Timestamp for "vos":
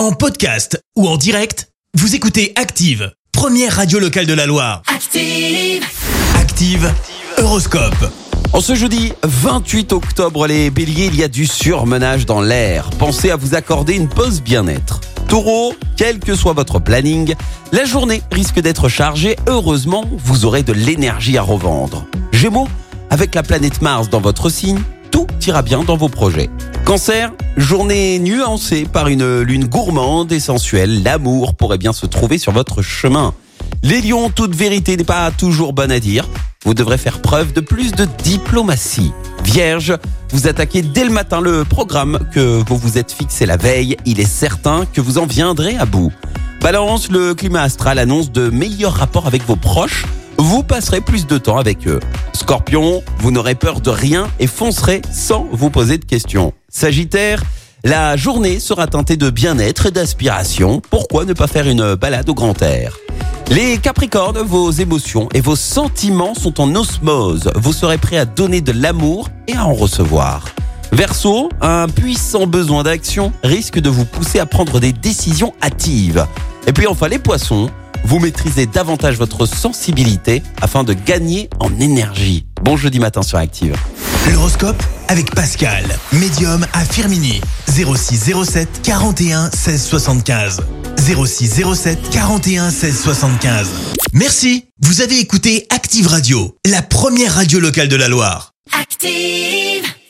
25.98-26.08, 49.46-49.56, 64.38-64.70, 65.42-65.54